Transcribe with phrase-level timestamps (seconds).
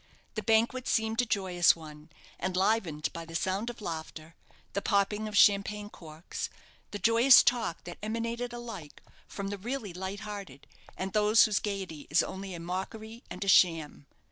[0.33, 2.09] The banquet seemed a joyous one,
[2.39, 4.33] enlivened by the sound of laughter,
[4.73, 6.49] the popping of champagne corks,
[6.89, 10.65] the joyous talk that emanated alike from the really light hearted
[10.97, 14.07] and those whose gaiety is only a mockery and a sham.